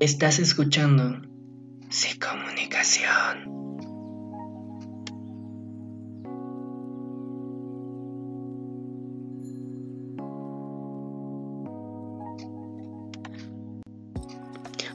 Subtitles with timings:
[0.00, 1.20] Estás escuchando
[1.90, 3.58] Sin Comunicación.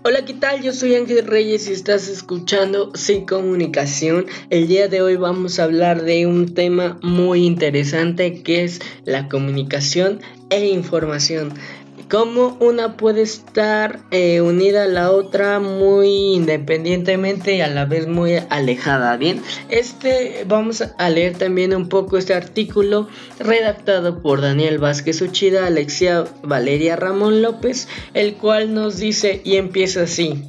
[0.05, 0.61] Hola, ¿qué tal?
[0.61, 4.27] Yo soy Ángel Reyes y estás escuchando Sin Comunicación.
[4.49, 9.27] El día de hoy vamos a hablar de un tema muy interesante que es la
[9.27, 11.53] comunicación e información
[12.09, 18.07] cómo una puede estar eh, unida a la otra muy independientemente y a la vez
[18.07, 19.17] muy alejada.
[19.17, 23.07] Bien, este vamos a leer también un poco este artículo
[23.39, 30.03] redactado por Daniel Vázquez Uchida, Alexia Valeria Ramón López, el cual nos dice y empieza
[30.03, 30.43] así.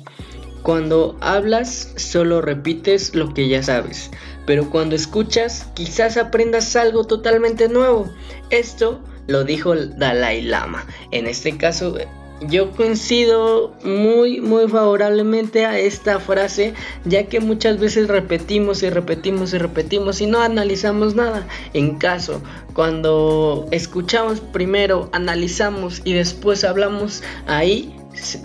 [0.63, 4.11] Cuando hablas solo repites lo que ya sabes,
[4.47, 8.11] pero cuando escuchas quizás aprendas algo totalmente nuevo.
[8.51, 10.87] Esto lo dijo Dalai Lama.
[11.11, 11.97] En este caso,
[12.41, 19.55] yo coincido muy muy favorablemente a esta frase ya que muchas veces repetimos y repetimos
[19.55, 22.43] y repetimos y no analizamos nada en caso
[22.75, 27.95] cuando escuchamos primero analizamos y después hablamos ahí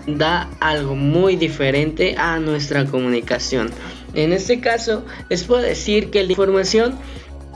[0.06, 3.70] da algo muy diferente a nuestra comunicación
[4.14, 6.96] en este caso les puedo decir que la información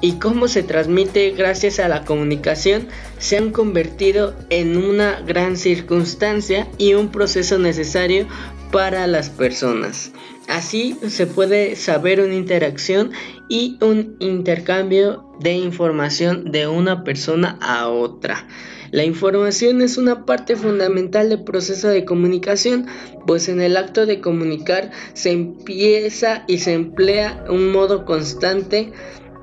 [0.05, 6.69] y cómo se transmite gracias a la comunicación se han convertido en una gran circunstancia
[6.77, 8.27] y un proceso necesario
[8.71, 10.13] para las personas.
[10.47, 13.13] Así se puede saber una interacción
[13.49, 18.47] y un intercambio de información de una persona a otra.
[18.91, 22.87] La información es una parte fundamental del proceso de comunicación,
[23.27, 28.93] pues en el acto de comunicar se empieza y se emplea un modo constante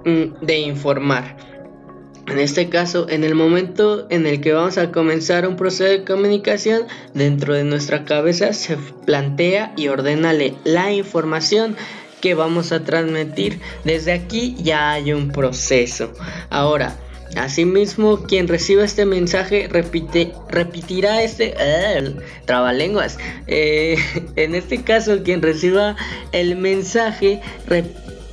[0.03, 1.37] de informar.
[2.27, 6.03] En este caso, en el momento en el que vamos a comenzar un proceso de
[6.03, 11.75] comunicación, dentro de nuestra cabeza se plantea y ordena la información
[12.21, 13.59] que vamos a transmitir.
[13.83, 16.13] Desde aquí ya hay un proceso.
[16.49, 16.95] Ahora,
[17.37, 23.17] Asimismo, quien reciba este mensaje repite, repetirá este uh, trabalenguas.
[23.47, 23.95] Eh,
[24.35, 25.95] en este caso, quien reciba
[26.33, 27.41] el mensaje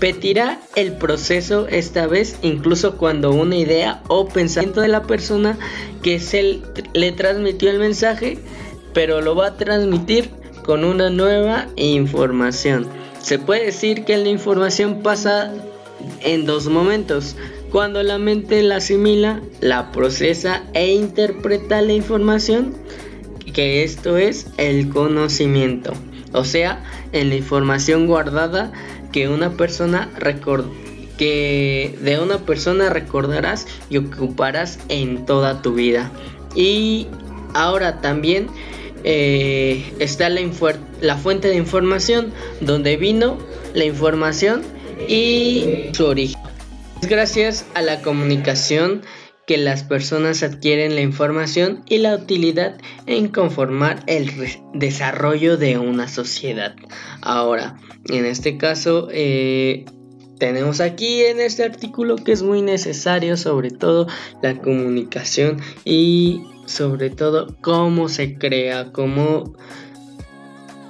[0.00, 5.59] repetirá el proceso esta vez incluso cuando una idea o pensamiento de la persona
[6.03, 6.60] que se
[6.92, 8.38] le transmitió el mensaje,
[8.94, 10.31] pero lo va a transmitir
[10.64, 12.87] con una nueva información.
[13.20, 15.53] Se puede decir que la información pasa
[16.20, 17.34] en dos momentos.
[17.72, 22.72] Cuando la mente la asimila, la procesa e interpreta la información,
[23.53, 25.92] que esto es el conocimiento.
[26.32, 28.72] O sea, en la información guardada
[29.12, 30.10] que una persona
[31.16, 36.12] que de una persona recordarás y ocuparás en toda tu vida.
[36.54, 37.08] Y
[37.54, 38.48] ahora también
[39.04, 43.38] eh, está la fuente de información, donde vino
[43.74, 44.62] la información
[45.08, 46.40] y su origen.
[47.02, 49.02] Gracias a la comunicación
[49.48, 52.76] que las personas adquieren la información y la utilidad
[53.06, 54.31] en conformar el
[54.75, 56.76] desarrollo de una sociedad.
[57.22, 59.87] Ahora, en este caso, eh,
[60.38, 64.06] tenemos aquí en este artículo que es muy necesario, sobre todo
[64.42, 69.54] la comunicación y sobre todo cómo se crea, cómo,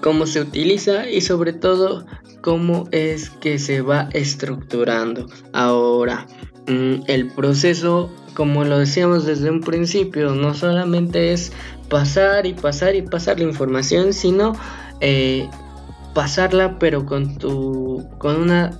[0.03, 2.07] cómo se utiliza y sobre todo
[2.41, 5.29] cómo es que se va estructurando.
[5.53, 6.27] Ahora,
[6.67, 11.51] mm, el proceso como lo decíamos desde un principio, no solamente es
[11.89, 14.53] pasar y pasar y pasar la información, sino
[15.01, 15.51] eh,
[16.15, 18.79] pasarla pero con tu con una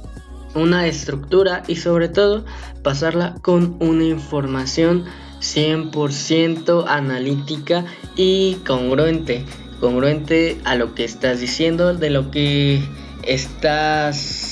[0.55, 2.45] una estructura y sobre todo
[2.85, 5.07] pasarla con una información
[5.41, 9.45] 100% analítica y congruente,
[9.81, 12.81] congruente a lo que estás diciendo, de lo que
[13.25, 14.48] estás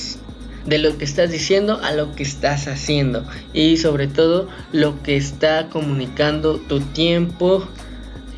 [0.67, 5.15] de lo que estás diciendo a lo que estás haciendo y sobre todo lo que
[5.15, 7.67] está comunicando tu tiempo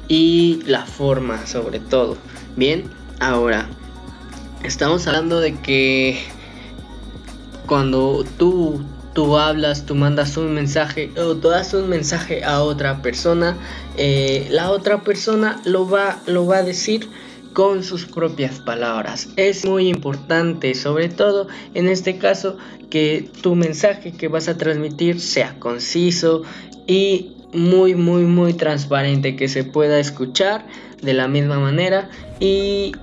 [0.07, 2.17] y la forma sobre todo.
[2.55, 2.85] Bien,
[3.19, 3.67] ahora
[4.63, 6.19] estamos hablando de que
[7.65, 8.83] cuando tú
[9.13, 13.57] tú hablas, tú mandas un mensaje o tú das un mensaje a otra persona,
[13.97, 17.09] eh, la otra persona lo va, lo va a decir
[17.53, 19.29] con sus propias palabras.
[19.35, 22.57] Es muy importante, sobre todo en este caso,
[22.89, 26.43] que tu mensaje que vas a transmitir sea conciso
[26.87, 30.65] y muy, muy, muy transparente, que se pueda escuchar
[31.01, 32.09] de la misma manera
[32.39, 32.93] y,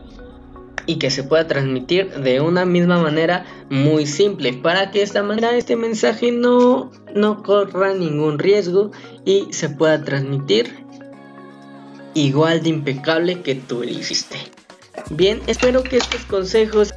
[0.87, 5.57] y que se pueda transmitir de una misma manera muy simple, para que esta manera
[5.57, 8.93] este mensaje no, no corra ningún riesgo
[9.25, 10.86] y se pueda transmitir
[12.17, 14.39] igual de impecable que tú lo hiciste.
[15.11, 16.95] Bien, espero que estos consejos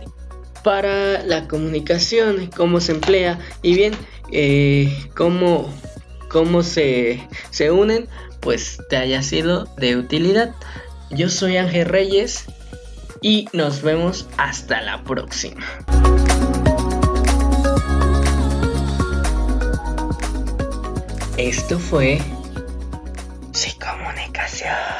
[0.63, 3.94] para la comunicación, cómo se emplea y bien,
[4.31, 5.69] eh, cómo,
[6.30, 8.07] cómo se, se unen,
[8.39, 10.56] pues te haya sido de utilidad.
[11.12, 12.45] Yo soy Ángel Reyes
[13.22, 15.65] y nos vemos hasta la próxima.
[21.38, 22.22] Esto fue
[23.54, 24.99] Sin Comunicación.